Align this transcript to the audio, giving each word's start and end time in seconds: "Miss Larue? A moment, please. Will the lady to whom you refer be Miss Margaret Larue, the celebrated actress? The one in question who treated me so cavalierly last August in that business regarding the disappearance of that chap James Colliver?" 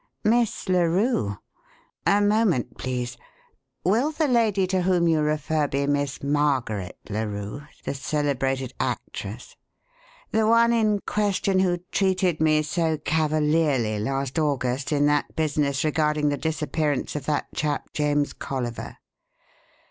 "Miss 0.23 0.67
Larue? 0.67 1.37
A 2.07 2.21
moment, 2.21 2.75
please. 2.75 3.17
Will 3.85 4.11
the 4.11 4.27
lady 4.27 4.65
to 4.65 4.81
whom 4.81 5.07
you 5.07 5.19
refer 5.21 5.67
be 5.67 5.85
Miss 5.85 6.23
Margaret 6.23 6.97
Larue, 7.07 7.67
the 7.83 7.93
celebrated 7.93 8.73
actress? 8.79 9.55
The 10.31 10.47
one 10.47 10.73
in 10.73 11.01
question 11.05 11.59
who 11.59 11.77
treated 11.91 12.41
me 12.41 12.63
so 12.63 12.97
cavalierly 12.97 13.99
last 13.99 14.39
August 14.39 14.91
in 14.91 15.05
that 15.05 15.35
business 15.35 15.83
regarding 15.83 16.29
the 16.29 16.35
disappearance 16.37 17.15
of 17.15 17.27
that 17.27 17.49
chap 17.53 17.93
James 17.93 18.33
Colliver?" 18.33 18.97